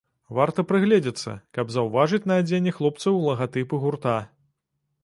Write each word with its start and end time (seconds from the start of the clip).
Варта 0.37 0.63
прыгледзецца, 0.71 1.35
каб 1.57 1.75
заўважыць 1.75 2.23
на 2.33 2.39
адзенні 2.43 2.75
хлопцаў 2.79 3.21
лагатыпы 3.31 3.85
гурта. 3.87 4.19